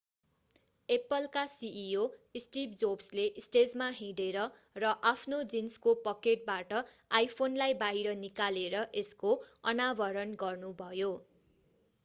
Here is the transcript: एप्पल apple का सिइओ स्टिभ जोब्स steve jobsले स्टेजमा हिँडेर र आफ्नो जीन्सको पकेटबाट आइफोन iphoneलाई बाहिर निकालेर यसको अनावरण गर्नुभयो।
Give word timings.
एप्पल 0.89 1.15
apple 1.15 1.25
का 1.33 1.41
सिइओ 1.47 2.05
स्टिभ 2.35 2.37
जोब्स 2.37 2.45
steve 2.45 2.79
jobsले 2.83 3.25
स्टेजमा 3.43 3.89
हिँडेर 3.97 4.39
र 4.75 4.93
आफ्नो 5.09 5.41
जीन्सको 5.51 5.93
पकेटबाट 6.07 6.73
आइफोन 6.73 7.21
iphoneलाई 7.27 7.75
बाहिर 7.83 8.15
निकालेर 8.23 8.79
यसको 8.95 9.35
अनावरण 9.73 10.33
गर्नुभयो। 10.45 11.11